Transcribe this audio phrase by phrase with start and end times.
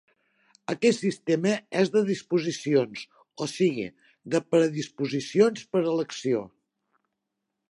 [0.73, 1.51] Aquest sistema
[1.81, 3.05] és de disposicions,
[3.45, 3.87] o sigui,
[4.37, 6.45] de predisposicions per a l'acció.